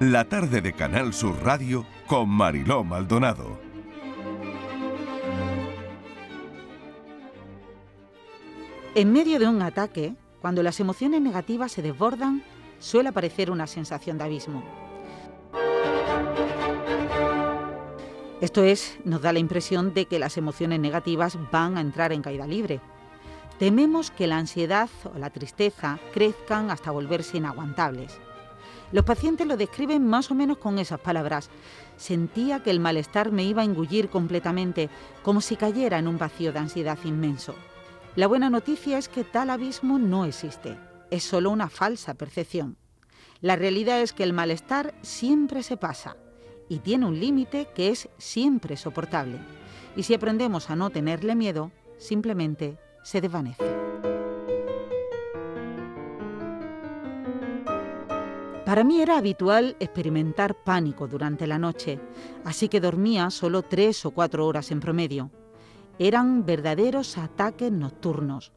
[0.00, 3.58] la tarde de Canal Sur Radio con Mariló Maldonado.
[8.94, 12.42] En medio de un ataque, cuando las emociones negativas se desbordan,
[12.78, 14.62] suele aparecer una sensación de abismo.
[18.42, 22.20] Esto es, nos da la impresión de que las emociones negativas van a entrar en
[22.20, 22.82] caída libre.
[23.58, 28.20] Tememos que la ansiedad o la tristeza crezcan hasta volverse inaguantables.
[28.92, 31.50] Los pacientes lo describen más o menos con esas palabras.
[31.96, 34.88] Sentía que el malestar me iba a engullir completamente,
[35.22, 37.54] como si cayera en un vacío de ansiedad inmenso.
[38.14, 40.78] La buena noticia es que tal abismo no existe,
[41.10, 42.76] es solo una falsa percepción.
[43.40, 46.16] La realidad es que el malestar siempre se pasa
[46.68, 49.38] y tiene un límite que es siempre soportable.
[49.96, 53.85] Y si aprendemos a no tenerle miedo, simplemente se desvanece.
[58.66, 62.00] Para mí era habitual experimentar pánico durante la noche,
[62.44, 65.30] así que dormía solo tres o cuatro horas en promedio.
[66.00, 68.50] Eran verdaderos ataques nocturnos.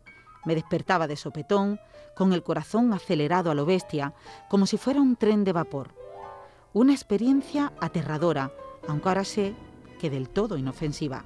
[0.45, 1.79] Me despertaba de sopetón,
[2.15, 4.15] con el corazón acelerado a lo bestia,
[4.49, 5.93] como si fuera un tren de vapor.
[6.73, 8.51] Una experiencia aterradora,
[8.87, 9.53] aunque ahora sé
[9.99, 11.23] que del todo inofensiva.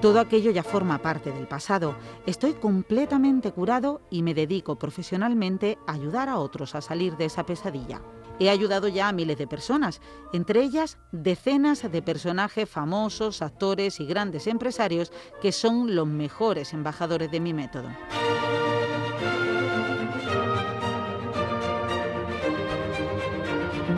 [0.00, 1.96] Todo aquello ya forma parte del pasado.
[2.26, 7.46] Estoy completamente curado y me dedico profesionalmente a ayudar a otros a salir de esa
[7.46, 8.02] pesadilla.
[8.38, 14.06] He ayudado ya a miles de personas, entre ellas decenas de personajes famosos, actores y
[14.06, 17.88] grandes empresarios que son los mejores embajadores de mi método.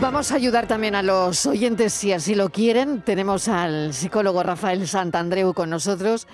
[0.01, 3.03] Vamos a ayudar también a los oyentes si así lo quieren.
[3.03, 6.29] Tenemos al psicólogo Rafael Santandreu con nosotros,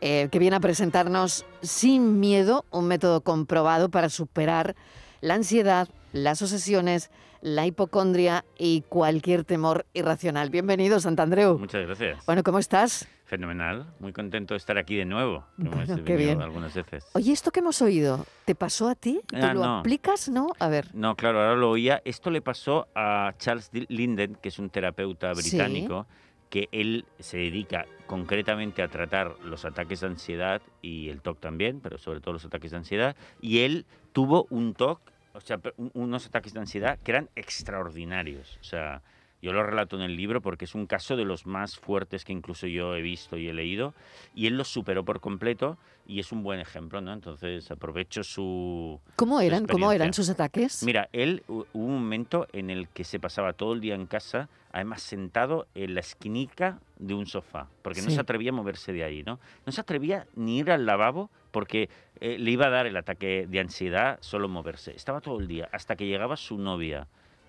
[0.00, 4.76] eh, que viene a presentarnos Sin Miedo, un método comprobado para superar
[5.20, 7.10] la ansiedad, las obsesiones,
[7.40, 10.50] la hipocondria y cualquier temor irracional.
[10.50, 11.58] Bienvenido, Santandreu.
[11.58, 12.24] Muchas gracias.
[12.24, 13.08] Bueno, ¿cómo estás?
[13.28, 15.44] Fenomenal, muy contento de estar aquí de nuevo.
[15.58, 16.40] Bueno, qué bien.
[16.40, 17.04] Algunas veces.
[17.12, 19.20] Oye, esto que hemos oído, ¿te pasó a ti?
[19.26, 19.78] ¿Tú Ah, lo no.
[19.80, 20.46] aplicas, no?
[20.58, 20.94] A ver.
[20.94, 22.00] No, claro, ahora lo oía.
[22.06, 25.42] Esto le pasó a Charles Linden, que es un terapeuta Sí.
[25.50, 26.06] británico,
[26.48, 31.80] que él se dedica concretamente a tratar los ataques de ansiedad y el TOC también,
[31.80, 33.14] pero sobre todo los ataques de ansiedad.
[33.42, 35.02] Y él tuvo un TOC,
[35.34, 35.60] o sea,
[35.92, 38.56] unos ataques de ansiedad que eran extraordinarios.
[38.62, 39.02] O sea,
[39.40, 42.32] yo lo relato en el libro porque es un caso de los más fuertes que
[42.32, 43.94] incluso yo he visto y he leído.
[44.34, 47.12] Y él los superó por completo y es un buen ejemplo, ¿no?
[47.12, 49.66] Entonces aprovecho su, ¿Cómo su eran?
[49.66, 50.82] ¿Cómo eran sus ataques?
[50.82, 54.06] Mira, él hu- hubo un momento en el que se pasaba todo el día en
[54.06, 58.92] casa, además sentado en la esquinica de un sofá, porque no se atrevía a moverse
[58.92, 59.38] de ahí, ¿no?
[59.66, 61.88] No se atrevía ni ir al lavabo porque
[62.20, 64.94] eh, le iba a dar el ataque de ansiedad solo moverse.
[64.96, 67.06] Estaba todo el día hasta que llegaba su novia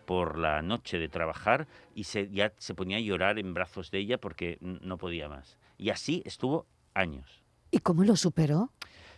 [0.10, 4.00] por la noche de trabajar y se, ya se ponía a llorar en brazos de
[4.00, 5.60] ella porque no podía más.
[5.78, 6.66] Y así estuvo
[6.96, 7.44] años.
[7.70, 8.72] ¿Y cómo lo superó?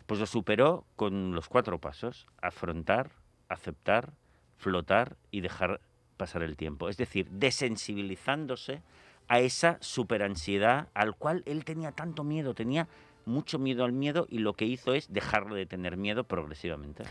[0.05, 3.11] Pues lo superó con los cuatro pasos, afrontar,
[3.47, 4.11] aceptar,
[4.57, 5.79] flotar y dejar
[6.17, 6.89] pasar el tiempo.
[6.89, 8.81] Es decir, desensibilizándose
[9.29, 12.89] a esa superansiedad al cual él tenía tanto miedo, tenía
[13.23, 17.05] mucho miedo al miedo y lo que hizo es dejarle de tener miedo progresivamente.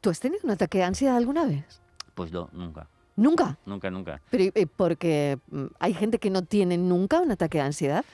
[0.00, 1.82] ¿Tú has tenido un ataque de ansiedad alguna vez?
[2.14, 3.56] Pues no, nunca, Nunca.
[3.66, 4.20] nunca, nunca.
[4.30, 8.04] Pero, eh, porque mm, hay gente que no tiene nunca un ataque de ansiedad.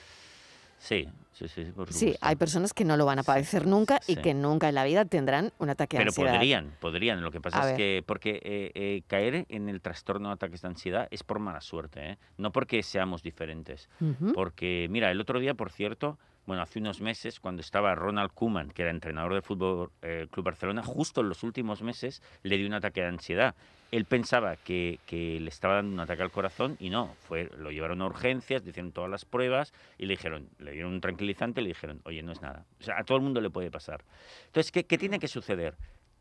[0.79, 2.27] Sí, sí, sí, sí, por Sí, supuesto.
[2.27, 4.21] hay personas que no lo van a padecer nunca y sí.
[4.23, 6.33] que nunca en la vida tendrán un ataque de Pero ansiedad.
[6.35, 7.23] podrían, podrían.
[7.23, 7.77] Lo que A pasa es ver.
[7.77, 11.61] que porque eh, eh, caer en el trastorno de ataques de ansiedad es por mala
[11.61, 12.19] suerte, ¿eh?
[12.39, 13.89] no porque seamos diferentes.
[14.35, 16.19] Porque, mira, el otro día, por cierto,
[16.51, 20.47] bueno, hace unos meses, cuando estaba Ronald Koeman, que era entrenador del Fútbol eh, Club
[20.47, 23.55] Barcelona, justo en los últimos meses le dio un ataque de ansiedad.
[23.93, 28.03] Él pensaba que, le estaba dando un ataque al corazón y no, fue, lo llevaron
[28.03, 31.63] a urgencias, le hicieron todas las pruebas y le dijeron, le dieron un tranquilizante y
[31.63, 32.65] le dijeron, oye, no es nada.
[32.81, 34.03] O sea, a todo el mundo le puede pasar.
[34.47, 35.77] Entonces, ¿qué, qué tiene que suceder?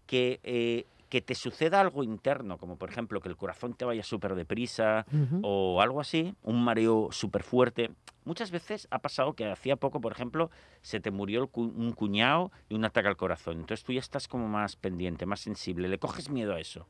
[0.05, 4.03] Que, eh, que te suceda algo interno, como por ejemplo que el corazón te vaya
[4.03, 5.39] súper deprisa, Ujú.
[5.43, 7.89] o algo así, un mareo súper fuerte.
[8.25, 10.51] Muchas veces ha pasado que hacía poco, por ejemplo,
[10.81, 13.59] se te murió cu- un cuñado y un ataque al corazón.
[13.59, 16.85] Entonces tú ya estás como más pendiente, más sensible, le coges miedo a eso.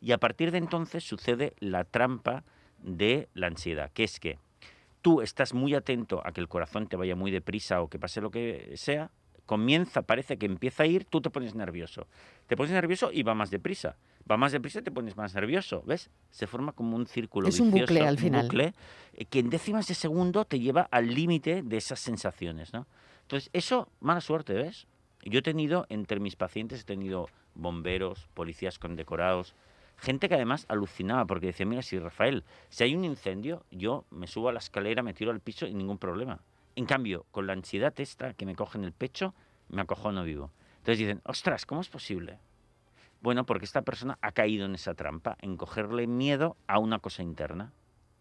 [0.00, 2.44] Y a partir de entonces sucede la trampa
[2.78, 4.38] de la ansiedad, que es que
[5.02, 8.20] tú estás muy atento a que el corazón te vaya muy deprisa o que pase
[8.20, 9.10] lo que sea,
[9.46, 12.06] comienza, parece que empieza a ir, tú te pones nervioso.
[12.46, 13.96] Te pones nervioso y va más deprisa.
[14.30, 16.10] Va más deprisa y te pones más nervioso, ¿ves?
[16.30, 18.42] Se forma como un círculo Es un vicioso, bucle al final.
[18.42, 18.74] bucle,
[19.14, 22.86] eh, que en décimas de segundo te lleva al límite de esas sensaciones, ¿no?
[23.22, 24.86] Entonces, eso, mala suerte, ¿ves?
[25.24, 29.54] Yo he tenido, entre mis pacientes, he tenido bomberos, policías condecorados,
[29.98, 34.26] Gente que además alucinaba porque decía, mira, si Rafael, si hay un incendio, yo me
[34.26, 36.40] subo a la escalera, me tiro al piso y ningún problema.
[36.76, 39.34] En cambio, con la ansiedad esta que me coge en el pecho,
[39.68, 40.50] me acojono vivo.
[40.78, 42.38] Entonces dicen, ostras, ¿cómo es posible?
[43.22, 47.22] Bueno, porque esta persona ha caído en esa trampa, en cogerle miedo a una cosa
[47.22, 47.72] interna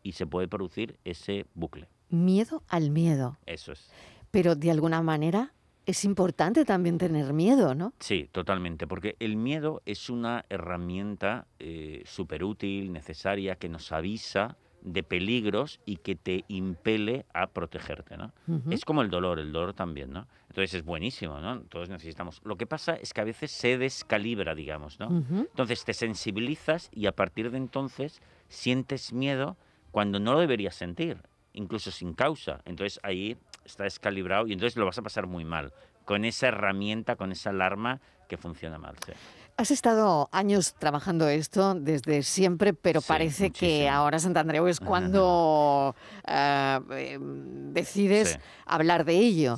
[0.03, 1.89] y se puede producir ese bucle.
[2.09, 3.37] Miedo al miedo.
[3.45, 3.91] Eso es.
[4.31, 5.53] Pero de alguna manera
[5.85, 7.93] es importante también tener miedo, ¿no?
[7.99, 14.57] Sí, totalmente, porque el miedo es una herramienta eh, súper útil, necesaria, que nos avisa
[14.85, 18.31] de peligros y que te impele a protegerte, ¿no?
[18.69, 20.27] Es como el dolor, el dolor también, ¿no?
[20.49, 21.61] Entonces es buenísimo, ¿no?
[21.61, 22.39] Todos necesitamos.
[22.45, 25.07] Lo que pasa es que a veces se descalibra, digamos, ¿no?
[25.31, 29.57] Entonces te sensibilizas y a partir de entonces sientes miedo
[29.91, 31.17] cuando no lo deberías sentir,
[31.53, 32.61] incluso sin causa.
[32.65, 35.73] Entonces ahí está descalibrado y entonces lo vas a pasar muy mal
[36.05, 38.95] con esa herramienta, con esa alarma que funciona mal.
[39.05, 39.11] sí.
[39.57, 45.95] Has estado años trabajando esto desde siempre, pero Sí, parece que ahora Santandreu es cuando
[46.27, 47.17] eh,
[47.71, 48.37] decides Sí.
[48.65, 49.57] hablar de ello.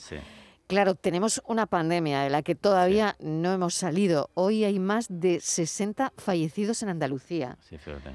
[0.68, 4.30] Claro, tenemos una pandemia de la que todavía no hemos salido.
[4.36, 7.58] Hoy hay más de 60 fallecidos en Andalucía.
[7.68, 8.12] Sí, fíjate.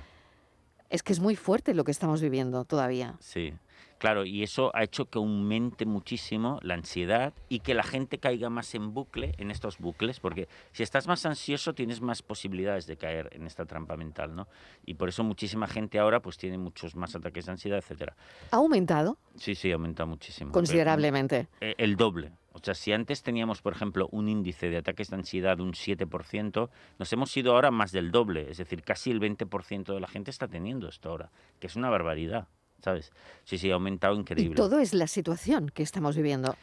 [0.91, 3.17] Es que es muy fuerte lo que estamos viviendo todavía.
[3.21, 3.55] Sí,
[4.03, 8.51] claro, y eso ha hecho que aumente muchísimo la ansiedad y que la gente caiga
[8.51, 12.97] más en bucle, en estos bucles, porque si estás más ansioso tienes más posibilidades de
[12.97, 14.49] caer en esta trampa mental, ¿no?
[14.85, 18.17] Y por eso muchísima gente ahora pues tiene muchos más ataques de ansiedad, etcétera.
[18.51, 20.51] ¿Ha aumentado Sí, sí, aumenta muchísimo.
[20.51, 21.47] considerablemente?
[21.61, 22.33] Eh, El doble.
[22.55, 25.75] O sea, si antes teníamos, por ejemplo, un índice de ataques de ansiedad de un
[25.75, 28.51] 7%, nos hemos ido ahora más del doble.
[28.51, 31.89] Es decir, casi el 20% de la gente está teniendo esto ahora, que es una
[31.89, 32.49] barbaridad,
[32.83, 33.13] ¿sabes?
[33.45, 34.57] Sí, sí, ha aumentado Y increíble.
[34.57, 36.55] todo es la situación que estamos viviendo.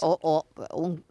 [0.00, 0.46] O, o-
[0.76, 1.04] un-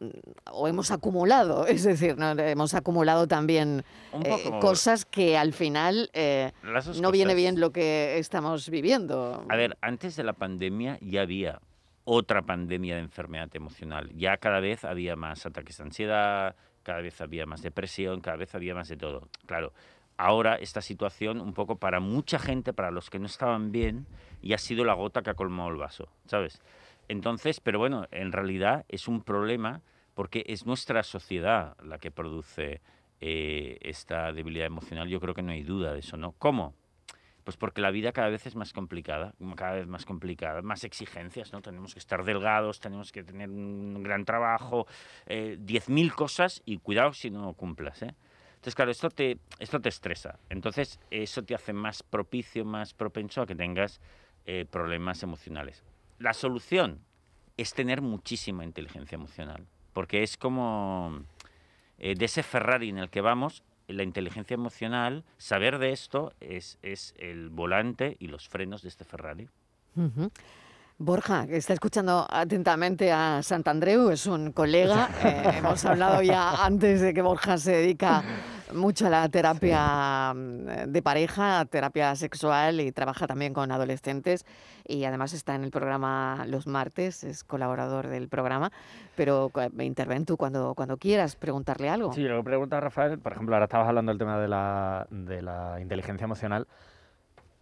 [0.51, 2.31] o hemos acumulado, es decir, ¿no?
[2.31, 3.83] hemos acumulado también
[4.23, 6.51] eh, cosas que al final eh,
[7.01, 7.35] no viene cosas.
[7.35, 9.43] bien lo que estamos viviendo.
[9.49, 11.59] A ver, antes de la pandemia ya había
[12.03, 14.09] otra pandemia de enfermedad emocional.
[14.15, 18.55] Ya cada vez había más ataques de ansiedad, cada vez había más depresión, cada vez
[18.55, 19.27] había más de todo.
[19.45, 19.73] Claro,
[20.15, 24.05] ahora esta situación, un poco para mucha gente, para los que no estaban bien,
[24.41, 26.61] ya ha sido la gota que ha colmado el vaso, ¿sabes?
[27.07, 29.81] Entonces, pero bueno, en realidad es un problema
[30.13, 32.81] porque es nuestra sociedad la que produce
[33.21, 35.07] eh, esta debilidad emocional.
[35.07, 36.33] Yo creo que no hay duda de eso, ¿no?
[36.33, 36.73] ¿Cómo?
[37.43, 41.53] Pues porque la vida cada vez es más complicada, cada vez más complicada, más exigencias,
[41.53, 41.61] ¿no?
[41.61, 44.85] Tenemos que estar delgados, tenemos que tener un gran trabajo,
[45.27, 48.13] eh, 10.000 cosas y cuidado si no cumplas, ¿eh?
[48.55, 50.39] Entonces, claro, esto te, esto te estresa.
[50.49, 54.01] Entonces, eso te hace más propicio, más propenso a que tengas
[54.49, 55.83] eh, problemas emocionales.
[56.19, 57.01] La solución
[57.57, 61.19] es tener muchísima inteligencia emocional, porque es como
[61.99, 66.77] eh, de ese Ferrari en el que vamos, la inteligencia emocional, saber de esto es,
[66.81, 69.49] es el volante y los frenos de este Ferrari.
[69.97, 70.31] Ujú.
[70.97, 75.09] Borja, que está escuchando atentamente a Santandreu, es un colega.
[75.23, 78.23] eh, hemos hablado ya antes de que Borja se dedica
[78.73, 84.45] mucho la terapia mm, de pareja, terapia sexual y trabaja también con adolescentes
[84.85, 88.71] y además está en el programa los martes, es colaborador del programa,
[89.15, 92.13] pero cu- interven tú cuando, cuando quieras preguntarle algo.
[92.13, 95.41] Sí, lo que pregunta Rafael, por ejemplo, ahora estabas hablando del tema de la, de
[95.41, 96.67] la inteligencia emocional.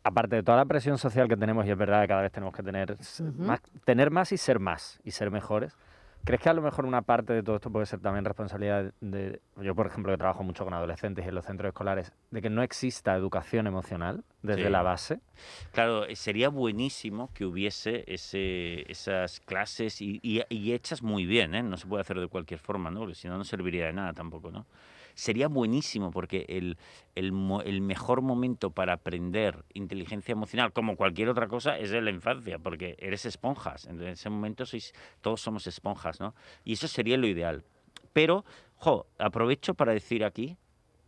[0.03, 2.53] Aparte de toda la presión social que tenemos, y es verdad que cada vez tenemos
[2.55, 3.41] que tener, s- Ujú.
[3.41, 5.75] más, tener más y ser más, y ser mejores,
[6.25, 9.41] ¿crees que a lo mejor una parte de todo esto puede ser también responsabilidad de,
[9.61, 12.49] yo por ejemplo que trabajo mucho con adolescentes y en los centros escolares, de que
[12.49, 14.69] no exista educación emocional desde Sí.
[14.69, 15.19] la base?
[15.71, 21.55] Claro, eh, sería buenísimo que hubiese ese, esas clases y, y- y hechas muy bien,
[21.55, 21.63] ¿eh?
[21.63, 23.01] No se puede hacer de cualquier forma, ¿no?
[23.01, 24.65] Porque si no, no serviría de nada tampoco, ¿no?
[25.13, 26.77] Sería buenísimo porque el,
[27.15, 32.03] el, mo- el mejor momento para aprender inteligencia emocional, como cualquier otra cosa, es en
[32.03, 33.85] la infancia, porque eres esponjas.
[33.85, 36.35] En ese momento sois, todos somos esponjas, ¿no?
[36.65, 37.63] Y eso sería lo ideal.
[38.11, 38.43] Pero,
[38.75, 40.57] jo, aprovecho para decir aquí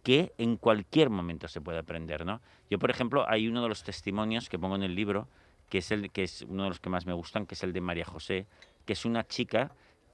[0.03, 2.41] que en cualquier momento se puede aprender, ¿no?
[2.69, 5.27] Yo, por ejemplo, hay uno de los testimonios que pongo en el libro,
[5.69, 7.73] que es, el, que es uno de los que más me gustan, que es el
[7.73, 8.47] de María José,
[8.85, 9.71] que es una chica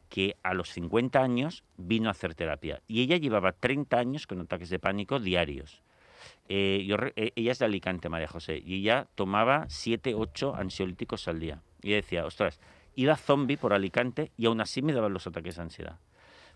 [0.10, 2.82] que a los 50 años vino a hacer terapia.
[2.88, 5.82] Y ella llevaba 30 años con ataques de pánico diarios.
[6.50, 11.40] Eh, eh, ella es de Alicante, María José, y ella tomaba 7, 8 ansiolíticos al
[11.40, 11.62] día.
[11.82, 12.60] Y decía, ostras,
[12.96, 16.00] iba zombie por Alicante y aún así me daban los ataques de ansiedad.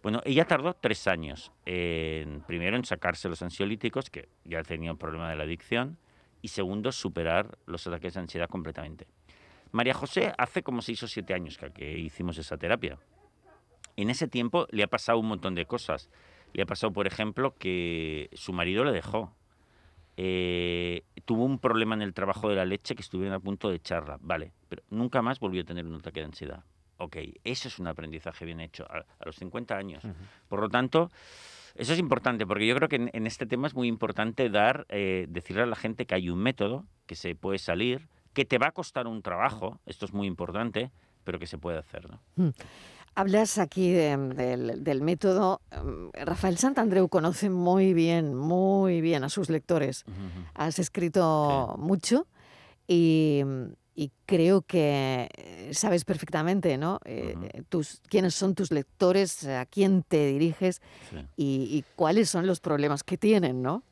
[0.04, 4.98] Bueno, ella tardó tres años, en, primero en sacarse los ansiolíticos, que ya tenía un
[4.98, 5.98] problema de la adicción,
[6.42, 9.08] y segundo, superar los ataques de ansiedad completamente.
[9.72, 12.98] María José hace como seis o siete años que, hicimos esa terapia.
[13.96, 16.10] En ese tiempo le ha pasado un montón de cosas.
[16.54, 19.34] Le ha pasado, por ejemplo, que su marido le dejó.
[20.16, 23.76] eh, tuvo un problema en el trabajo de la leche que estuvieron a punto de
[23.76, 26.64] echarla, vale, pero nunca más volvió a tener un ataque de ansiedad.
[26.98, 30.04] Ok, eso es un aprendizaje bien hecho a, los 50 años.
[30.48, 31.12] Por lo tanto,
[31.76, 35.28] eso es importante, porque yo creo que en, este tema es muy importante dar, eh,
[35.30, 38.68] decirle a la gente que hay un método, que se puede salir, que te va
[38.68, 40.92] a costar un trabajo, esto es muy importante,
[41.24, 42.10] pero que se puede hacer.
[42.10, 42.20] ¿no?
[42.36, 42.50] Mm.
[43.18, 45.60] Hablas aquí del, método.
[45.72, 50.06] Mm, Rafael Santandreu conoce muy bien, muy bien a sus lectores.
[50.54, 52.28] Has escrito mucho
[52.88, 53.42] y,
[54.26, 55.28] creo que
[55.72, 57.00] sabes perfectamente, ¿no?
[57.06, 60.82] Eh, tus, quiénes son tus lectores, a quién te diriges
[61.36, 63.84] y, y, cuáles son los problemas que tienen, ¿no?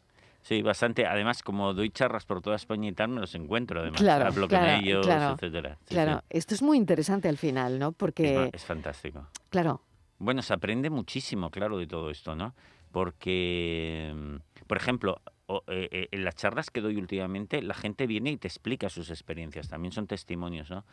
[0.45, 1.07] Sí, bastante.
[1.07, 3.99] Además, como doy charlas por toda España y tal, me los encuentro, además.
[3.99, 5.79] Claro, Hablo con ellos, claro, etcétera.
[5.87, 7.93] claro, esto es muy interesante al final, ¿no?
[7.93, 8.51] Porque...
[8.53, 9.27] Es, fantástico.
[9.49, 9.81] Claro.
[10.19, 12.53] Bueno, se aprende muchísimo, claro, de todo esto, ¿no?
[12.91, 18.31] Porque, mm, por ejemplo, eh, eh, en las charlas que doy últimamente, la gente viene
[18.31, 20.85] y te explica sus experiencias, también son testimonios, ¿no?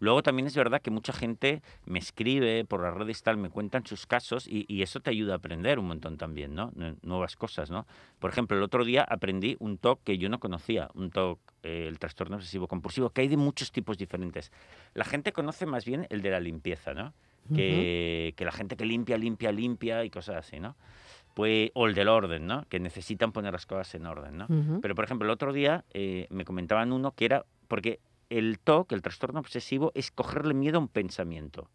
[0.00, 3.50] Luego también es verdad que mucha gente me escribe por las redes y tal, me
[3.50, 6.72] cuentan sus casos y, eso te ayuda a aprender un montón también, ¿no?
[7.02, 7.86] Nuevas cosas, ¿no?
[8.18, 11.84] Por ejemplo, el otro día aprendí un TOC que yo no conocía, un TOC, eh,
[11.86, 14.50] el trastorno obsesivo compulsivo, que hay de muchos tipos diferentes.
[14.94, 17.12] La gente conoce más bien el de la limpieza, ¿no?
[17.54, 20.76] Que, que la gente que limpia, limpia, limpia y cosas así, ¿no?
[21.34, 22.64] Pues, o el del orden, ¿no?
[22.68, 24.46] Que necesitan poner las cosas en orden, ¿no?
[24.80, 28.92] Pero, por ejemplo, el otro día eh, me comentaban uno que era, porque el TOC,
[28.92, 31.68] el trastorno obsesivo, es cogerle miedo a un pensamiento,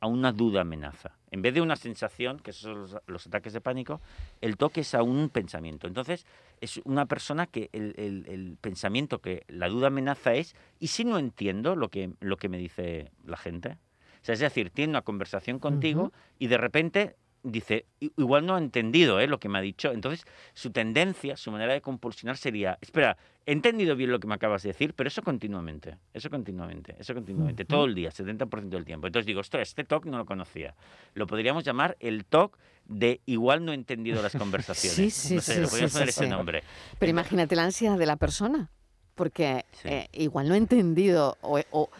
[0.00, 1.18] a una duda amenaza.
[1.30, 4.00] En vez de una sensación, que son los, ataques de pánico,
[4.40, 5.86] el TOC es a un pensamiento.
[5.86, 6.26] Entonces,
[6.60, 11.76] es una persona que el, pensamiento, que la duda amenaza es, ¿y si no entiendo
[11.76, 13.78] lo que, lo que me dice la gente?
[14.22, 18.58] O sea, es decir, tiene una conversación contigo y de repente dice, igual no ha
[18.58, 19.26] entendido ¿eh?
[19.26, 19.92] lo que me ha dicho.
[19.92, 23.16] Entonces, su tendencia, su manera de compulsionar sería, espera,
[23.46, 27.14] he entendido bien lo que me acabas de decir, pero eso continuamente, eso continuamente, eso
[27.14, 29.06] continuamente, todo el día, 70% del tiempo.
[29.06, 30.74] Entonces digo, ostras, este talk no lo conocía.
[31.14, 34.94] Lo podríamos llamar el talk de igual no he entendido las conversaciones.
[34.96, 36.62] sí, sí, no sé, sí, podríamos poner ese nombre.
[36.98, 38.70] Pero imagínate la ansiedad de la persona,
[39.14, 41.90] porque eh, igual no he entendido o o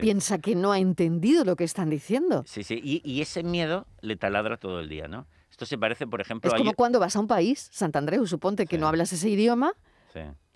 [0.00, 2.44] piensa que no ha entendido lo que están diciendo.
[2.46, 5.26] Sí, sí, y, ese miedo le taladra todo el día, ¿no?
[5.50, 6.50] Esto se parece, por ejemplo...
[6.50, 9.72] Es como cuando vas a un país, Santandreu, suponte que no hablas ese idioma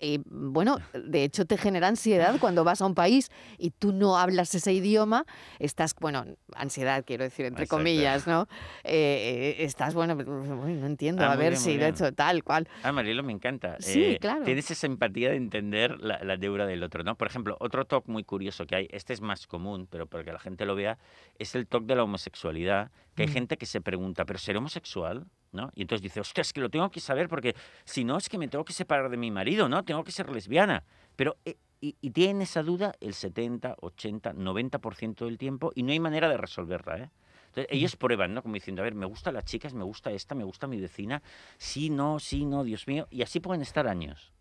[0.01, 4.17] y bueno, de hecho te genera ansiedad cuando vas a un país y tú no
[4.17, 5.25] hablas ese idioma,
[5.59, 6.25] estás, bueno,
[6.55, 8.47] ansiedad quiero decir, entre comillas, ¿no?
[8.83, 12.67] Eh, eh, estás, bueno, no entiendo, ah, a ver si de hecho tal, cual.
[12.81, 13.77] Ah, Marielo, me encanta.
[13.79, 14.43] Sí, eh, claro.
[14.43, 17.15] Tienes esa empatía de entender la, deuda del otro, ¿no?
[17.15, 20.33] Por ejemplo, otro toque muy curioso que hay, este es más común, pero para que
[20.33, 20.97] la gente lo vea,
[21.37, 23.33] es el toque de la homosexualidad, que hay mm.
[23.33, 25.27] gente que se pregunta, ¿pero ser homosexual?
[25.51, 25.71] ¿No?
[25.75, 28.37] Y entonces dice, hostia, es que lo tengo que saber porque si no es que
[28.37, 29.83] me tengo que separar de mi marido, ¿no?
[29.83, 30.83] Tengo que ser lesbiana.
[31.15, 35.91] Pero, eh, y, y, tienen esa duda el 70, 80, 90% del tiempo y no
[35.91, 37.09] hay manera de resolverla, ¿eh?
[37.47, 38.41] Entonces, ellos prueban, ¿no?
[38.41, 41.21] Como diciendo, a ver, me gustan las chicas, me gusta esta, me gusta mi vecina,
[41.57, 44.31] sí, no, sí, no, Dios mío, y así pueden estar años.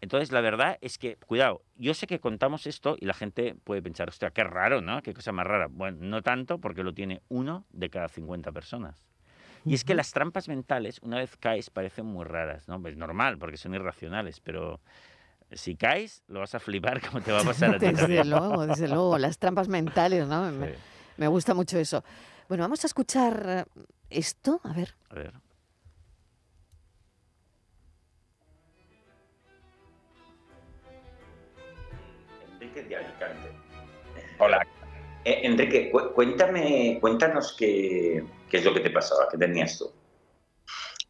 [0.00, 3.82] Entonces, la verdad es que, cuidado, yo sé que contamos esto y la gente puede
[3.82, 5.02] pensar, hostia, qué raro, ¿no?
[5.02, 5.66] Qué cosa más rara.
[5.68, 9.04] Bueno, no tanto porque lo tiene uno de cada 50 personas.
[9.64, 12.80] Y es que las trampas mentales, una vez caes, parecen muy raras, ¿no?
[12.88, 14.80] Es normal, porque son irracionales, pero
[15.52, 17.86] si caes, lo vas a flipar como te va a pasar a ti.
[17.86, 20.50] Desde luego, desde luego, las trampas mentales, ¿no?
[21.16, 22.02] Me, gusta mucho eso.
[22.48, 24.94] Bueno, vamos a escuchar eh, esto, a ver.
[25.10, 25.34] A ver.
[32.54, 33.50] Enrique de Alicante.
[34.38, 34.66] Hola.
[35.24, 39.28] Eh, Enrique, cuéntame, cuéntanos qué ¿Qué es lo que te pasaba?
[39.30, 39.92] ¿Qué tenías tú?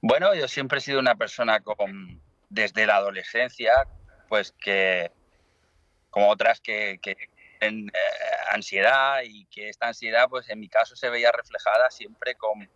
[0.02, 3.72] Bueno, yo siempre he sido una persona con, desde la adolescencia,
[4.28, 5.10] pues que,
[6.10, 7.16] como otras que, que
[7.58, 7.92] tienen eh,
[8.52, 12.68] ansiedad y que esta ansiedad, pues en mi caso se veía reflejada siempre con,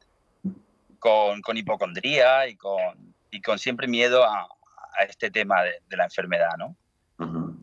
[1.43, 4.49] con, hipocondría y con, y con siempre miedo a,
[5.07, 6.77] este tema de, la enfermedad, ¿no?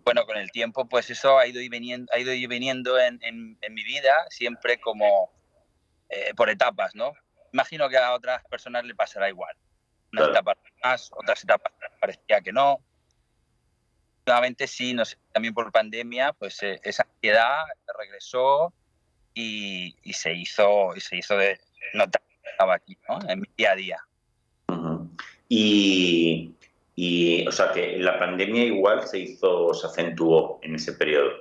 [0.04, 3.20] Bueno, con el tiempo, pues eso ha ido y viniendo, ha ido y viniendo en,
[3.24, 5.32] en, en mi vida, siempre como
[6.12, 7.14] eh, por etapas, ¿no?
[7.54, 9.56] Imagino que a otras personas le pasará igual.
[10.12, 12.80] Unas etapas más, otras etapas parecía que no.
[14.26, 17.64] Nuevamente sí, no sé, también por pandemia, pues eh, esa ansiedad
[17.98, 18.74] regresó
[19.34, 21.62] y, se hizo y se hizo de
[21.94, 23.20] notar que estaba aquí, ¿no?
[23.30, 23.98] En mi día a día.
[25.48, 26.54] y,
[27.04, 31.32] y, o sea, que la pandemia igual se hizo, se acentuó en ese periodo.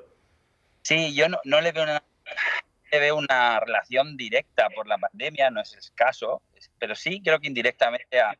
[0.82, 2.02] Sí, yo no, no le veo una
[2.90, 6.40] ve una relación directa por la pandemia, no es el caso,
[6.78, 8.34] pero sí creo que indirectamente a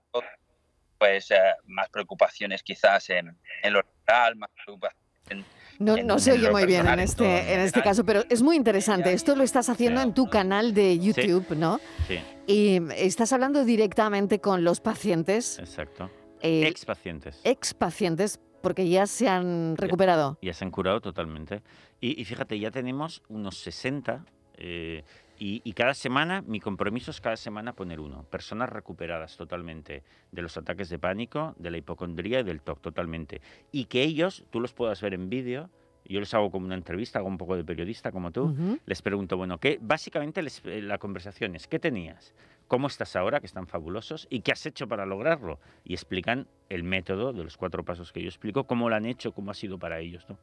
[0.99, 1.37] pues eh,
[1.67, 5.45] más preocupaciones quizás en, en lo rural, más preocupaciones en,
[5.79, 8.57] No, en- no se oye muy bien en este, en este caso, pero es muy
[8.57, 9.13] interesante.
[9.13, 11.81] Esto lo estás haciendo en tu canal de YouTube, ¿no?
[12.09, 16.11] Sí, Y estás hablando directamente con los pacientes, exacto.
[16.41, 17.41] Eh, Ex pacientes.
[17.45, 20.39] ex pacientes, porque ya se han recuperado.
[20.43, 21.63] Ya se han curado totalmente.
[22.01, 24.25] Y, y fíjate, ya tenemos unos 60
[24.59, 25.05] eh,
[25.39, 28.25] y, y cada semana, mi compromiso es cada semana poner uno.
[28.25, 33.41] Personas recuperadas totalmente de los ataques de pánico, de la hipocondría y del TOC totalmente.
[33.73, 35.71] Y que ellos, tú los puedas ver en vídeo,
[36.05, 38.79] yo les hago como una entrevista, hago un poco de periodista como tú, Ujú.
[38.85, 39.79] les pregunto, bueno, ¿qué?
[39.81, 42.35] básicamente les- eh, la conversación es, ¿qué tenías?
[42.71, 44.29] ¿Cómo estás ahora, que están fabulosos?
[44.31, 45.59] ¿Y qué has hecho para lograrlo?
[45.83, 49.33] Y explican el método de los cuatro pasos que yo explico, cómo lo han hecho,
[49.33, 50.25] cómo ha sido para ellos.
[50.29, 50.39] ¿no?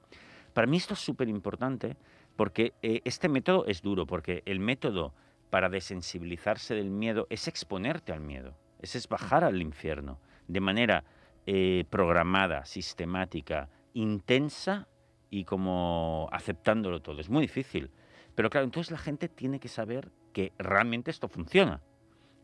[0.51, 1.96] Para mí esto es súper importante
[2.36, 5.13] porque eh, este método es duro, porque el método
[5.50, 10.19] para desensibilizarse del miedo es exponerte al miedo, es, es bajar al infierno
[10.50, 11.05] de manera
[11.46, 14.89] eh, programada, sistemática, intensa
[15.29, 17.22] y como aceptándolo todo.
[17.22, 17.89] Es muy difícil.
[18.36, 21.81] Pero claro, entonces la gente tiene que saber que realmente esto funciona.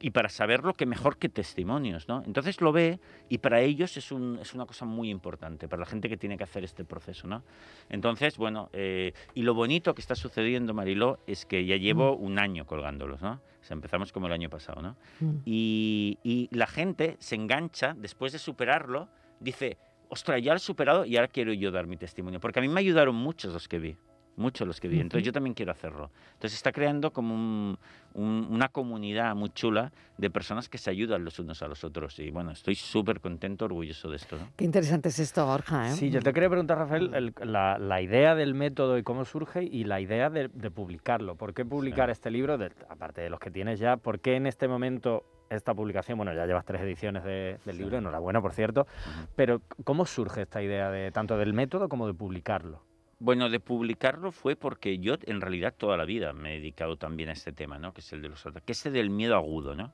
[0.05, 2.24] Y para saberlo, que mejor que testimonios, ¿no?
[2.25, 5.86] Entonces lo ve y para ellos es, un- es una cosa muy importante, para la
[5.86, 7.41] gente que tiene que hacer este proceso, ¿no?
[7.89, 12.38] Entonces, bueno, eh, y lo bonito que está sucediendo, Mariló, es que ya llevo un
[12.38, 13.33] año colgándolos, ¿no?
[13.62, 14.98] O sea, empezamos como el año pasado, ¿no?
[15.22, 15.36] Mm.
[15.45, 19.07] Y, y la gente se engancha, después de superarlo,
[19.39, 19.77] dice,
[20.10, 22.41] ostras, ya lo he superado y ahora quiero yo dar mi testimonio.
[22.41, 23.95] Porque a mí me ayudaron muchos los que vi,
[24.36, 25.00] muchos los que vi.
[25.00, 26.10] Entonces yo también quiero hacerlo.
[26.34, 27.78] Entonces está creando como un-
[28.16, 32.18] un- una comunidad muy chula de personas que se ayudan los unos a los otros.
[32.20, 34.38] Y bueno, estoy súper contento, orgulloso de esto.
[34.38, 34.48] ¿no?
[34.56, 35.90] Qué interesante es esto, Borja.
[35.90, 35.92] ¿eh?
[35.94, 39.63] Sí, yo te quería preguntar, Rafael, el- la, la idea del método y cómo surge
[39.63, 41.36] y la idea de, de publicarlo.
[41.36, 43.98] ¿Por qué publicar este libro, de- aparte de los que tienes ya?
[43.98, 46.18] ¿Por qué en este momento esta publicación?
[46.18, 48.88] Bueno, ya llevas tres ediciones de- del libro, enhorabuena, por cierto.
[49.36, 52.82] Pero ¿cómo surge esta idea de tanto del método como de publicarlo?
[53.24, 57.29] Bueno, de publicarlo fue porque yo en realidad toda la vida me he dedicado también
[57.29, 57.94] a este tema, ¿no?
[57.94, 59.94] Que es el de los ataques, este del miedo agudo, ¿no?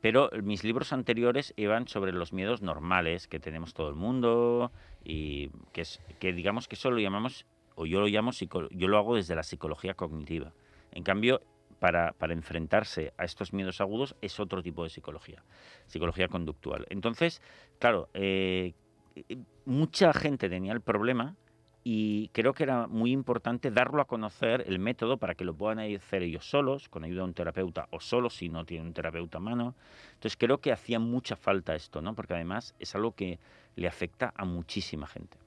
[0.00, 4.72] Pero mis libros anteriores iban sobre los miedos normales que tenemos todo el mundo
[5.04, 8.30] y que es que digamos que eso lo llamamos o yo lo llamo
[8.70, 10.54] yo lo hago desde la psicología cognitiva.
[10.92, 11.42] En cambio,
[11.80, 15.44] para, para enfrentarse a estos miedos agudos es otro tipo de psicología,
[15.86, 16.86] psicología conductual.
[16.88, 17.42] Entonces,
[17.78, 18.72] claro, eh,
[19.16, 21.36] eh, mucha gente tenía el problema
[21.82, 25.78] y creo que era muy importante darlo a conocer el método para que lo puedan
[25.78, 29.38] hacer ellos solos, con ayuda de un terapeuta o solos si no tienen un terapeuta
[29.38, 29.74] a mano.
[30.12, 32.14] Entonces creo que hacía mucha falta esto, ¿no?
[32.14, 33.38] Porque además es algo que
[33.76, 35.38] le afecta a muchísima gente.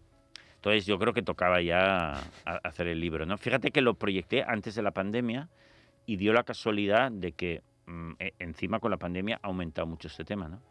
[0.55, 2.13] Entonces yo creo que tocaba ya
[2.45, 3.37] hacer el libro, ¿no?
[3.37, 5.49] Fíjate que lo proyecté antes de la pandemia
[6.05, 10.07] y dio la casualidad de que mm, e- encima con la pandemia ha aumentado mucho
[10.07, 10.61] este tema, ¿no?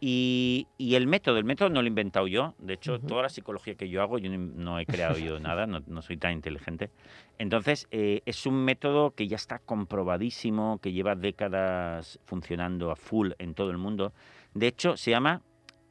[0.00, 2.54] Y, y el método, el método no lo he inventado yo.
[2.58, 3.06] De hecho, Ujú.
[3.06, 6.02] toda la psicología que yo hago, yo no, no he creado yo nada, no, no
[6.02, 6.90] soy tan inteligente.
[7.38, 13.32] Entonces, eh, es un método que ya está comprobadísimo, que lleva décadas funcionando a full
[13.38, 14.12] en todo el mundo.
[14.54, 15.42] De hecho, se llama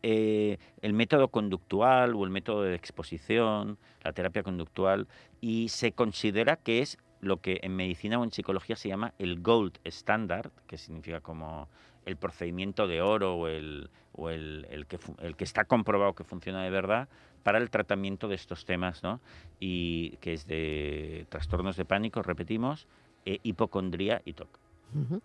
[0.04, 5.08] eh, el método conductual o el método de exposición, la terapia conductual,
[5.42, 9.42] y se considera que es lo que en medicina o en psicología se llama el
[9.42, 11.68] gold standard, que significa como
[12.08, 16.24] el procedimiento de oro o el, o el, el que, el que está comprobado que
[16.24, 17.10] funciona de verdad
[17.44, 19.20] para el tratamiento de estos temas, ¿no?
[19.60, 22.88] Y que es de trastornos de pánico, repetimos,
[23.26, 24.50] eh, hipocondría y TOC.
[24.96, 25.22] Ujú.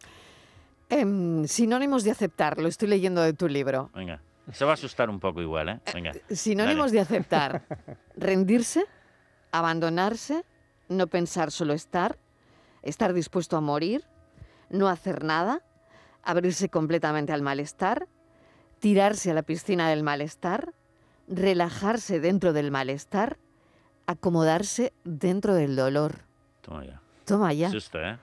[0.89, 3.91] Em, sinónimos de aceptar, lo estoy leyendo de tu libro.
[3.95, 5.81] Venga, eso va a asustar un poco igual, ¿eh?
[5.95, 6.13] Venga.
[6.31, 7.65] Sinónimos de aceptar.
[8.17, 8.85] Rendirse,
[9.53, 10.45] abandonarse,
[10.89, 12.19] no pensar, solo estar,
[12.83, 14.05] estar dispuesto a morir,
[14.69, 15.63] no hacer nada,
[16.23, 18.09] abrirse completamente al malestar,
[18.79, 20.73] tirarse a la piscina del malestar,
[21.29, 23.39] relajarse dentro del malestar,
[24.07, 26.25] acomodarse dentro del dolor.
[26.61, 27.01] Toma ya.
[27.25, 28.19] Toma ya, Susto, ¿eh?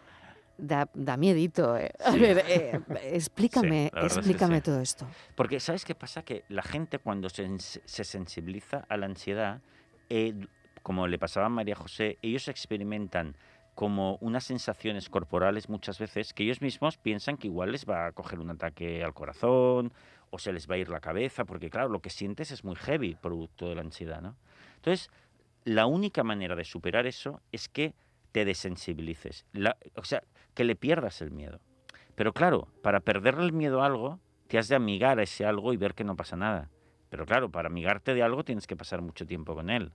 [0.58, 1.78] da, da miedito.
[1.78, 1.92] eh.
[2.04, 4.62] A ver, eh, explícame, es que explícame sí.
[4.62, 5.08] todo esto.
[5.36, 6.24] Porque, ¿sabes qué pasa?
[6.24, 9.62] Que la gente cuando se, se sensibiliza a la ansiedad,
[10.10, 10.36] eh,
[10.84, 13.36] como le pasaba a María José, ellos experimentan
[13.80, 18.12] como unas sensaciones corporales muchas veces que ellos mismos piensan que igual les va a
[18.12, 19.94] coger un ataque al corazón
[20.32, 22.76] o se les va a ir la cabeza, porque claro, lo que sientes es muy
[22.76, 24.36] heavy producto de la ansiedad, ¿no?
[24.76, 25.10] Entonces,
[25.64, 27.94] la única manera de superar eso es que
[28.34, 29.46] te desensibilices,
[29.96, 30.24] o sea,
[30.56, 31.62] que le pierdas el miedo.
[32.16, 35.72] Pero claro, para perderle el miedo a algo, te has de amigar a ese algo
[35.72, 36.70] y ver que no pasa nada.
[37.10, 39.94] Pero claro, para amigarte de algo tienes que pasar mucho tiempo con él.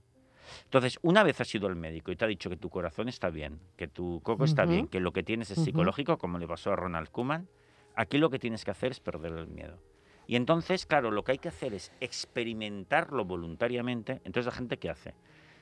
[0.65, 3.29] Entonces, una vez has ido al médico y te ha dicho que tu corazón está
[3.29, 6.71] bien, que tu coco está bien, que lo que tienes es psicológico, como le pasó
[6.71, 7.47] a Ronald Koeman,
[7.95, 9.79] aquí lo que tienes que hacer es perder el miedo.
[10.27, 14.21] Y entonces, claro, lo que hay que hacer es experimentarlo voluntariamente.
[14.23, 15.13] Entonces, la gente, ¿qué hace?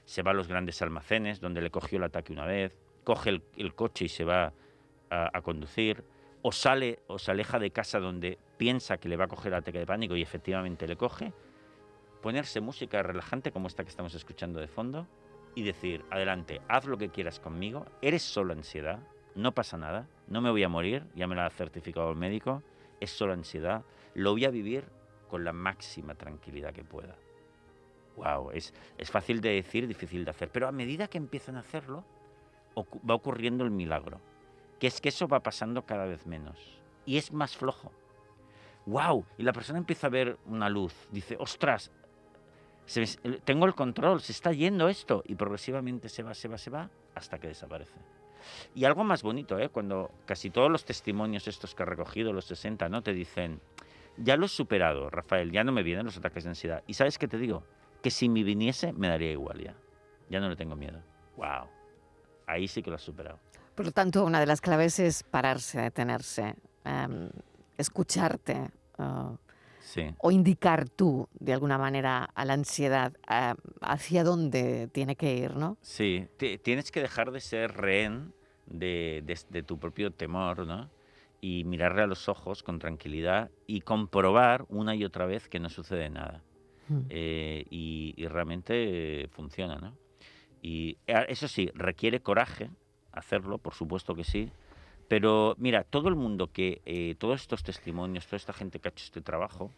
[0.05, 3.43] Se va a los grandes almacenes donde le cogió el ataque una vez, coge el,
[3.57, 4.53] el coche y se va
[5.09, 6.03] a, a conducir,
[6.41, 9.59] o sale o se aleja de casa donde piensa que le va a coger el
[9.59, 11.33] ataque de pánico y efectivamente le coge,
[12.23, 15.05] ponerse música relajante como esta que estamos escuchando de fondo
[15.55, 18.99] y decir, adelante, haz lo que quieras conmigo, eres solo ansiedad,
[19.35, 22.63] no pasa nada, no me voy a morir, ya me lo ha certificado el médico,
[23.01, 23.83] es solo ansiedad,
[24.15, 24.85] lo voy a vivir
[25.29, 27.15] con la máxima tranquilidad que pueda.
[28.15, 31.59] Wow, es, es fácil de decir, difícil de hacer, pero a medida que empiezan a
[31.59, 32.05] hacerlo,
[32.77, 34.21] va ocurriendo el milagro,
[34.79, 37.91] que es que eso va pasando cada vez menos y es más flojo.
[38.85, 41.91] Wow, y la persona empieza a ver una luz, dice, ostras,
[42.85, 43.05] se
[43.45, 46.89] tengo el control, se está yendo esto y progresivamente se va, se va, se va
[47.15, 47.95] hasta que desaparece.
[48.75, 49.69] Y algo más bonito, ¿eh?
[49.69, 53.01] cuando casi todos los testimonios estos que he recogido, los 60, ¿no?
[53.01, 53.61] te dicen,
[54.17, 56.83] ya lo he superado, Rafael, ya no me vienen los ataques de ansiedad.
[56.87, 57.63] ¿Y sabes qué te digo?
[58.01, 59.75] Que si me viniese, me daría igual ya.
[60.29, 61.01] Ya no le tengo miedo.
[61.37, 61.67] ¡Wow!
[62.47, 63.39] Ahí sí que lo has superado.
[63.75, 67.29] Por lo tanto, una de las claves es pararse, detenerse, em,
[67.77, 68.69] escucharte
[68.99, 69.35] uh,
[69.85, 70.15] Sí.
[70.19, 73.13] o indicar tú, de alguna manera, a la ansiedad
[73.81, 75.77] hacia dónde tiene que ir, ¿no?
[75.81, 78.33] Sí, ti- tienes que dejar de ser rehén
[78.65, 80.89] de, de- de tu propio temor, ¿no?
[81.41, 85.69] Y mirarle a los ojos con tranquilidad y comprobar una y otra vez que no
[85.69, 86.41] sucede nada.
[86.87, 86.99] Mm.
[87.09, 89.97] Eh, y, y realmente eh, funciona, ¿no?
[90.61, 92.69] Y eso sí, requiere coraje
[93.11, 94.49] hacerlo, por supuesto que sí.
[95.13, 98.91] Pero mira, todo el mundo que, eh, todos estos testimonios, toda esta gente que ha
[98.91, 99.69] hecho este trabajo,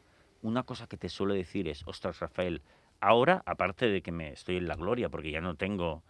[0.42, 2.62] una cosa que te suele decir es, ostras, Rafael,
[3.02, 6.04] ahora, aparte de que me estoy en la gloria, porque ya no tengo,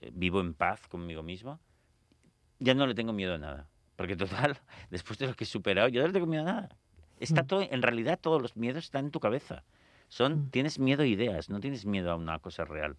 [0.00, 1.60] eh, vivo en paz conmigo mismo,
[2.58, 3.68] ya no le tengo miedo a nada.
[3.96, 4.56] Porque total,
[4.90, 6.76] después de lo que he superado, yo no le tengo miedo a nada.
[7.18, 7.46] Está Mm.
[7.48, 9.62] todo, en realidad todos los miedos están en tu cabeza.
[10.08, 10.50] Son, Mm.
[10.52, 12.96] tienes miedo a ideas, no tienes miedo a una cosa real.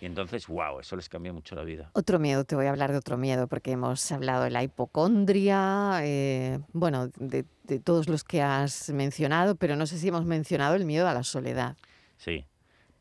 [0.00, 1.90] Y entonces, wow, eso les cambia mucho la vida.
[1.92, 6.00] Otro miedo, te voy a hablar de otro miedo, porque hemos hablado de la hipocondria,
[6.02, 10.74] eh, bueno, de, de todos los que has mencionado, pero no sé si hemos mencionado
[10.74, 11.76] el miedo a la soledad.
[12.16, 12.46] Sí.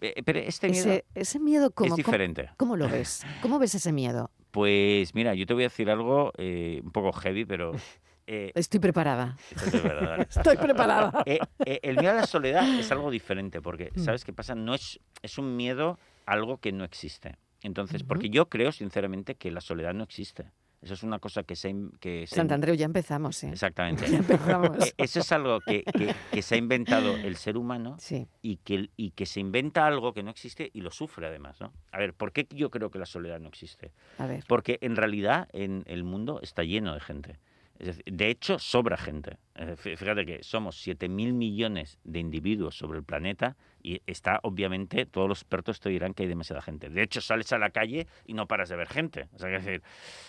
[0.01, 2.49] Eh, Pero este miedo Ese, ese miedo, ¿cómo, es cómo- diferente.
[2.57, 3.23] cómo lo ves?
[3.41, 4.31] ¿Cómo ves ese miedo?
[4.51, 7.71] Pues mira, yo te voy a decir algo eh, un poco heavy, pero...
[8.31, 9.35] eh, Estoy preparada.
[10.29, 11.23] Estoy preparada.
[11.25, 13.99] Eh, eh, el miedo a la soledad es algo diferente, porque, Mm.
[14.03, 14.53] ¿sabes qué pasa?
[14.55, 17.37] No es, es un miedo a algo que no existe.
[17.63, 18.07] Entonces, Ujú.
[18.09, 20.51] porque yo creo sinceramente que la soledad no existe.
[20.81, 21.75] Eso es una cosa que se...
[21.99, 23.49] Que se Santandreu, ya empezamos, ¿eh?
[23.49, 24.05] Exactamente.
[24.09, 24.87] Ya empezamos.
[24.87, 28.27] Eh, Eso es algo que, que- que se ha inventado el ser humano Sí.
[28.41, 31.73] y que, y que se inventa algo que no existe y lo sufre además, ¿no?
[31.91, 33.91] A ver, ¿por qué yo creo que la soledad no existe?
[34.19, 34.45] A ver.
[34.47, 37.39] Porque en realidad en el mundo está lleno de gente.
[37.79, 39.37] Es decir, de hecho, sobra gente.
[39.55, 45.29] Fí- Fíjate que somos 7.000 millones de individuos sobre el planeta y está, obviamente, todos
[45.29, 46.89] los expertos te dirán que hay demasiada gente.
[46.89, 49.29] De hecho, sales a la calle y no paras de ver gente.
[49.33, 49.81] O sea, que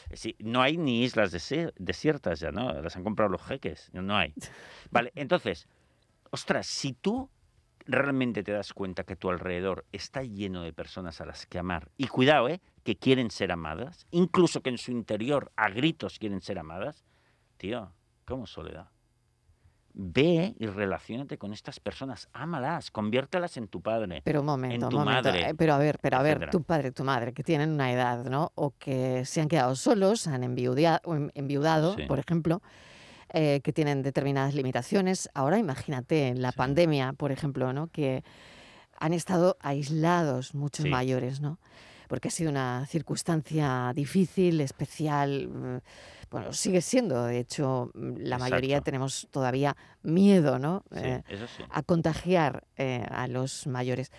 [0.08, 2.72] decir, no hay ni islas desiertas ya, ¿no?
[2.80, 3.90] Las han comprado los jeques.
[3.92, 4.32] No hay.
[4.92, 5.66] Vale, entonces,
[6.30, 7.28] ostras, si tú
[7.86, 11.88] realmente te das cuenta que tu alrededor está lleno de personas a las que amar,
[11.96, 12.60] y cuidado, ¿eh?
[12.84, 17.04] que quieren ser amadas, incluso que en su interior a gritos quieren ser amadas,
[17.61, 17.92] tío,
[18.25, 18.88] ¿cómo soledad?
[19.92, 24.23] Ve y relaciónate con estas personas, ámalas, conviértelas en tu padre.
[24.25, 25.29] Pero un momento, tu un momento.
[25.29, 27.92] madre, eh, pero a ver, pero a ver, tu padre, tu madre, que tienen una
[27.92, 28.51] edad, ¿no?
[28.55, 30.42] O que se han quedado solos, han
[31.05, 32.05] en- enviudado, Sí.
[32.07, 32.62] por ejemplo,
[33.33, 35.29] eh, que tienen determinadas limitaciones.
[35.35, 36.57] Ahora imagínate en la Sí.
[36.57, 37.88] pandemia, por ejemplo, ¿no?
[37.88, 38.25] Que
[38.99, 40.88] han estado aislados muchos Sí.
[40.90, 41.59] mayores, ¿no?
[42.09, 45.81] Porque ha sido una circunstancia difícil, especial.
[46.31, 50.85] Bueno, sigue siendo, de hecho, mm, la mayoría tenemos todavía miedo, ¿no?
[50.93, 51.64] Sí, Eh, eso sí.
[51.69, 54.12] a contagiar eh, a los mayores.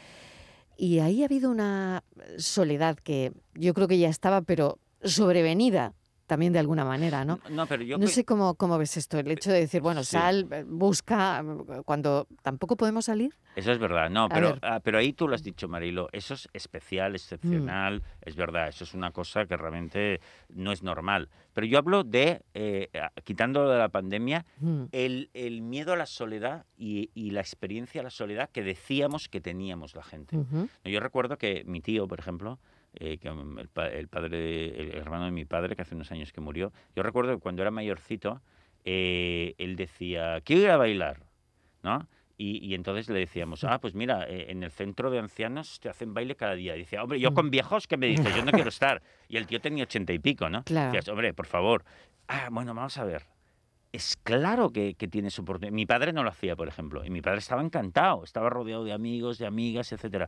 [0.78, 2.04] Y ahí ha habido una
[2.38, 5.94] soledad que yo creo que ya estaba, pero sobrevenida
[6.32, 7.42] también de alguna manera, ¿no?
[7.50, 10.12] No, pero yo No sé cómo, cómo ves esto, el hecho de decir, bueno, Sí.
[10.12, 11.44] sal, eh, busca,
[11.84, 13.36] cuando tampoco podemos salir.
[13.58, 16.48] Eso es verdad, no, pero, ah, pero ahí tú lo has dicho, Marilo, eso es
[16.54, 21.28] especial, excepcional, es verdad, eso es una cosa que realmente no es normal.
[21.52, 22.90] Pero yo hablo de, eh,
[23.26, 28.00] quitando de la pandemia, Mm, el, el miedo a la soledad y, y la experiencia
[28.00, 30.38] a la soledad que decíamos que teníamos la gente.
[30.86, 32.58] Yo recuerdo que mi tío, por ejemplo,
[32.96, 36.12] eh, que mm, el, pa- el padre, el hermano de mi padre, que hace unos
[36.12, 38.42] años que murió, yo recuerdo que cuando era mayorcito,
[38.86, 41.24] eh, él decía, quiero ir a bailar,
[41.84, 42.08] ¿no?
[42.38, 45.90] Y, y entonces le decíamos, ah, pues mira, eh, en el centro de ancianos te
[45.90, 46.76] hacen baile cada día.
[46.76, 48.36] Y decía, hombre, yo con viejos, ¿qué me dices?
[48.36, 49.04] Yo no quiero estar.
[49.30, 50.64] Y el tío tenía ochenta y pico, ¿no?
[50.64, 51.00] Claro.
[51.12, 51.84] Hombre, por favor.
[52.28, 53.28] Ah, bueno, vamos a ver.
[53.94, 55.72] es claro que, que tiene su oportunidad.
[55.74, 58.94] Mi padre no lo hacía, por ejemplo, y mi padre estaba encantado, estaba rodeado de
[58.94, 60.28] amigos, de amigas, etcétera.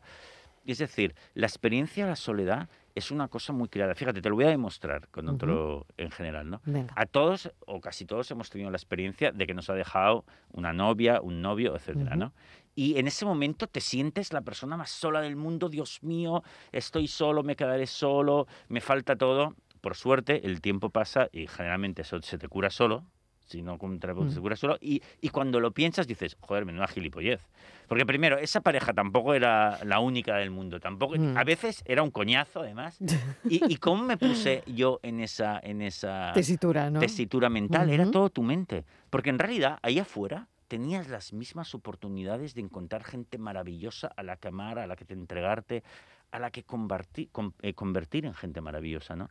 [0.65, 3.95] Es decir, la experiencia de la soledad es una cosa muy creada.
[3.95, 6.61] Fíjate, te lo voy a demostrar con otro en general, ¿no?
[6.65, 6.93] Venga.
[6.95, 10.73] A todos o casi todos hemos tenido la experiencia de que nos ha dejado una
[10.73, 12.33] novia, un novio, etcétera, ¿no?
[12.75, 17.07] Y en ese momento te sientes la persona más sola del mundo, Dios mío, estoy
[17.07, 19.55] solo, me quedaré solo, me falta todo.
[19.81, 23.03] Por suerte, el tiempo pasa y generalmente eso se te cura solo,
[23.45, 24.77] si no con terapeuta se cura solo.
[24.81, 27.47] Y, y cuando lo piensas dices, joder, menuda gilipollez.
[27.87, 31.37] Porque primero, esa pareja tampoco era la única del mundo, tampoco, Mm.
[31.37, 32.97] a veces era un coñazo además.
[33.49, 36.99] ¿Y, y cómo me puse yo en esa, en esa Tesitura, ¿no?
[36.99, 37.89] tesitura mental?
[37.89, 38.85] Era todo tu mente.
[39.09, 44.37] Porque en realidad, ahí afuera, tenías las mismas oportunidades de encontrar gente maravillosa a la
[44.37, 45.83] que amar, a la que te entregarte,
[46.31, 47.29] a la que convertir,
[47.75, 49.29] convertir en gente maravillosa, ¿no?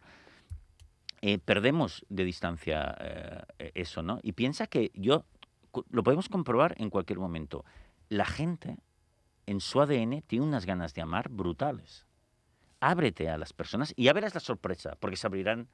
[1.24, 4.18] Eh, perdemos de distancia eh, eso, ¿no?
[4.24, 5.24] Y piensa que yo,
[5.90, 7.64] lo podemos comprobar en cualquier momento.
[8.08, 8.76] La gente,
[9.46, 12.06] en su ADN, tiene unas ganas de amar brutales.
[12.80, 15.68] Ábrete a las personas y ya verás la sorpresa, porque se abrirán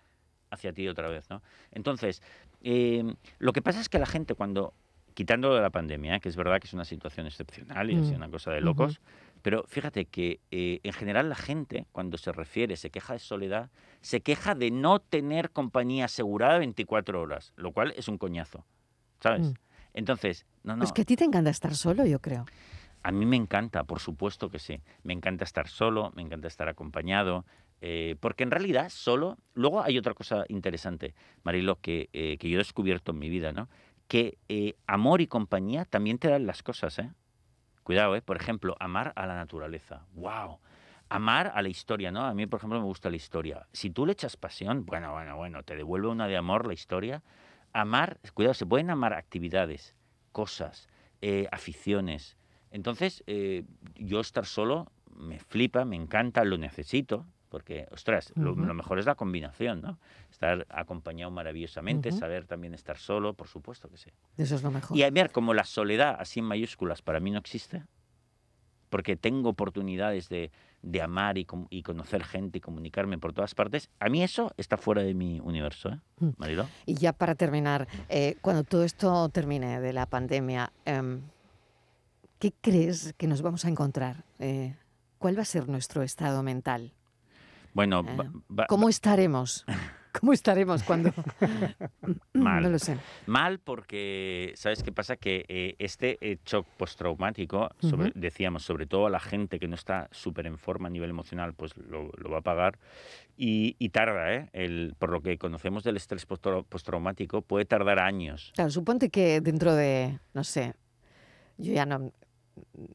[0.50, 1.42] hacia ti otra vez, ¿no?
[1.70, 2.22] Entonces,
[2.62, 4.74] eh, lo que pasa es que la gente cuando,
[5.14, 6.20] quitando de la pandemia, ¿eh?
[6.20, 8.16] que es verdad que es una situación excepcional y es Mm.
[8.16, 9.00] una cosa de locos,
[9.42, 13.70] pero fíjate que eh, en general la gente, cuando se refiere, se queja de soledad,
[14.01, 18.64] se queja de no tener compañía asegurada 24 horas, lo cual es un coñazo,
[19.20, 19.48] ¿sabes?
[19.48, 19.55] Mm.
[19.94, 22.46] Entonces, no, no, Es que a ti te encanta estar solo, yo creo.
[23.03, 24.81] a mí me encanta, por supuesto que sí.
[25.03, 27.44] Me encanta estar solo, me encanta estar acompañado,
[27.81, 29.38] eh, porque en realidad solo...
[29.55, 33.53] Luego hay otra cosa interesante, Marilo, que, eh, que yo he descubierto en mi vida,
[33.53, 33.68] ¿no?
[34.09, 37.11] Que eh, amor y compañía también te dan las cosas, ¿eh?
[37.88, 38.20] Cuidado, ¿eh?
[38.20, 40.03] Por ejemplo, amar a la naturaleza.
[40.12, 40.59] ¡Wow!
[41.09, 42.27] Amar a la historia, ¿no?
[42.27, 43.66] A mí, por ejemplo, me gusta la historia.
[43.72, 47.22] Si tú le echas pasión, bueno, bueno, bueno, te devuelve una de amor la historia.
[47.72, 49.94] Amar, cuidado, se pueden amar actividades,
[50.33, 50.90] cosas,
[51.22, 52.37] eh, aficiones.
[52.72, 58.98] Entonces, eh, yo estar solo me flipa, me encanta, lo necesito, porque, ostras, lo, mejor
[58.98, 59.98] es la combinación, ¿no?
[60.30, 64.11] Estar acompañado maravillosamente, saber también estar solo, por supuesto que sí.
[64.37, 64.96] Eso es lo mejor.
[64.96, 67.84] Y a ver, como la soledad, así en mayúsculas, para mí no existe,
[68.88, 70.50] porque tengo oportunidades de,
[70.82, 74.76] de amar y, y conocer gente y comunicarme por todas partes, a mí eso está
[74.76, 76.00] fuera de mi universo, ¿eh?
[76.20, 76.28] Mm.
[76.37, 76.68] Marilo.
[76.87, 81.22] Y ya para terminar, eh, cuando todo esto termine de la pandemia, em,
[82.38, 84.24] ¿qué crees que nos vamos a encontrar?
[84.38, 84.74] Eh,
[85.18, 86.92] ¿Cuál va a ser nuestro estado mental?
[87.72, 89.64] Bueno, Eh, ¿Cómo estaremos?
[90.20, 91.12] ¿Cómo estaremos cuando...?
[92.33, 92.62] Mal.
[92.62, 92.96] No lo sé.
[93.26, 95.16] Mal porque, ¿sabes qué pasa?
[95.16, 98.12] Que eh, este eh, shock postraumático, sobre- Ujú.
[98.18, 101.52] decíamos, sobre todo a la gente que no está súper en forma a nivel emocional,
[101.54, 102.78] pues lo, lo va a pagar.
[103.37, 104.48] Y, y tarda, ¿eh?
[104.52, 108.50] El, por lo que conocemos del estrés postraumático, puede tardar años.
[108.54, 110.74] Claro, suponte que dentro de, no sé,
[111.59, 112.12] yo ya no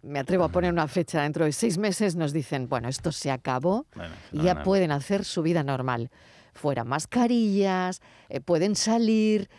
[0.02, 3.32] me atrevo a poner una fecha, dentro de seis meses nos dicen, bueno, esto se
[3.32, 6.10] acabó Bueno, y ya pueden hacer su vida normal.
[6.54, 9.50] Fuera mascarillas, eh, pueden salir.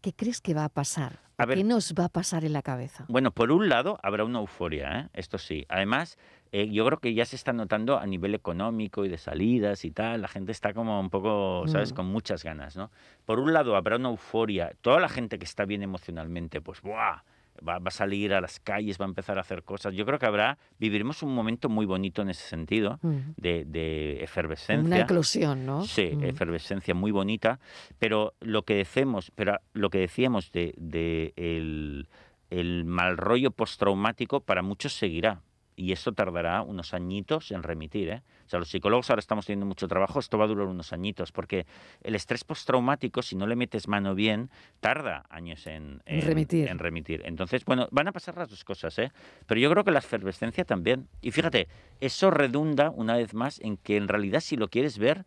[0.00, 1.20] ¿Qué crees que va a pasar?
[1.36, 1.58] A ver.
[1.58, 3.04] ¿Qué nos va a pasar en la cabeza?
[3.08, 5.08] Bueno, por un lado habrá una euforia, ¿eh?
[5.14, 5.66] esto sí.
[5.68, 6.16] Además,
[6.52, 9.90] eh, yo creo que ya se está notando a nivel económico y de salidas y
[9.90, 10.22] tal.
[10.22, 11.92] La gente está como un poco, ¿sabes?
[11.92, 11.96] Mm.
[11.96, 12.92] Con muchas ganas, ¿no?
[13.24, 14.72] Por un lado habrá una euforia.
[14.80, 17.24] Toda la gente que está bien emocionalmente, pues ¡buah!
[17.66, 19.94] Va, va a salir a las calles, va a empezar a hacer cosas.
[19.94, 22.98] Yo creo que habrá, viviremos un momento muy bonito en ese sentido,
[23.36, 24.84] de, de efervescencia.
[24.84, 25.84] Una eclosión, ¿no?
[25.84, 27.60] Sí, efervescencia muy bonita,
[27.98, 32.08] pero lo que decimos, pero lo que decíamos de, de el,
[32.50, 35.40] el mal rollo postraumático para muchos seguirá.
[35.76, 38.08] Y esto tardará unos añitos en remitir.
[38.08, 38.22] ¿eh?
[38.46, 41.32] O sea, los psicólogos ahora estamos teniendo mucho trabajo, esto va a durar unos añitos,
[41.32, 41.66] porque
[42.02, 46.68] el estrés postraumático, si no le metes mano bien, tarda años en, En remitir.
[46.68, 47.22] en remitir.
[47.24, 49.10] Entonces, bueno, van a pasar las dos cosas, ¿eh?
[49.46, 51.08] Pero yo creo que la efervescencia también.
[51.20, 51.68] Y fíjate,
[52.00, 55.24] eso redunda una vez más en que en realidad si lo quieres ver,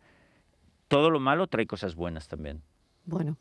[0.88, 2.62] todo lo malo trae cosas buenas también.
[3.04, 3.36] Bueno,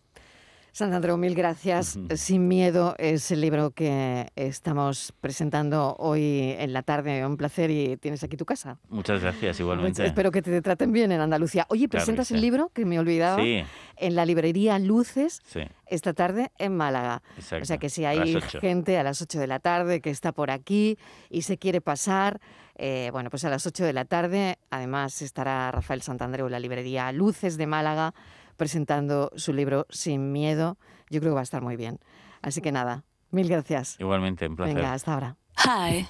[0.78, 1.98] Santandreu, mil gracias.
[2.18, 7.26] Sin miedo es el libro que estamos presentando hoy en la tarde.
[7.26, 8.78] Un placer y tienes aquí tu casa.
[8.88, 10.04] Muchas gracias, igualmente.
[10.04, 11.66] Pues Espero que te traten bien en Andalucía.
[11.70, 13.64] Oye, Claro presentas el libro, que me olvidaba, Sí,
[13.96, 17.24] en la librería Luces sí, esta tarde en Málaga.
[17.38, 17.64] exacto.
[17.64, 20.52] O sea que si hay gente a las 8 de la tarde que está por
[20.52, 21.00] aquí
[21.32, 22.40] y se quiere pasar,
[22.76, 26.60] eh, bueno, pues a las 8 de la tarde además estará Rafael Santandreu en la
[26.60, 28.14] librería Luces de Málaga
[28.58, 30.78] presentando su libro Sin Miedo.
[31.10, 32.00] Yo creo que va a estar muy bien.
[32.42, 33.96] Así que nada, mil gracias.
[34.00, 34.76] Igualmente, un placer.
[34.76, 35.38] Venga, hasta ahora.
[35.66, 36.08] Hi.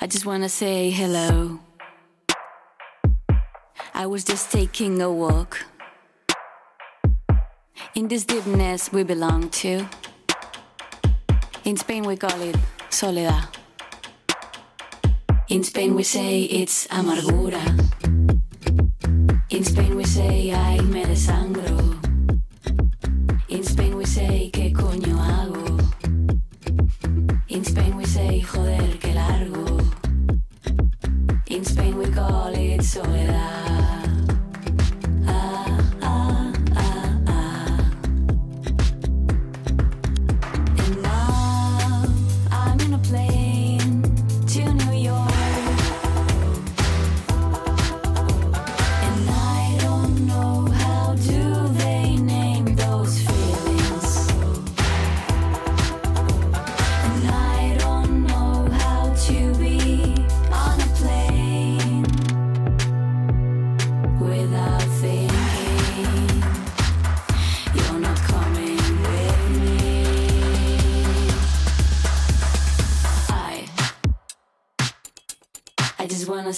[0.00, 1.60] I just want to say hello.
[3.94, 5.58] I was just taking a walk.
[7.94, 9.86] In this deepness we belong to.
[11.64, 12.56] In Spain we call it
[12.90, 13.48] soledad.
[15.48, 17.60] In Spain we say it's amargura.
[19.50, 20.01] In Spain we
[20.52, 21.78] ay me desangro.
[23.48, 25.76] In Spain we say qué coño hago.
[27.48, 29.78] In Spain we say joder que largo.
[31.46, 33.51] In Spain we call it soledad.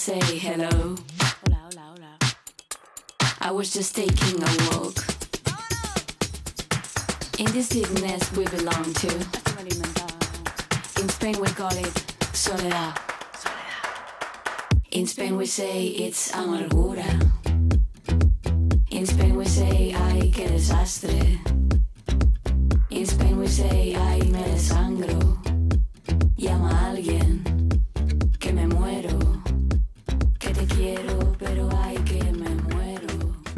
[0.04, 0.68] Say hello.
[0.68, 2.18] Hola, hola, hola.
[3.40, 5.00] I was just taking a walk.
[7.38, 9.08] In this deepness we belong to.
[11.00, 11.96] In Spain we call it
[12.34, 13.00] soledad.
[14.90, 17.08] In Spain we say it's amargura.
[18.90, 21.40] In Spain we say ay qué desastre.
[22.90, 25.38] In Spain we say ay me desangro.
[26.36, 27.13] Llama a alguien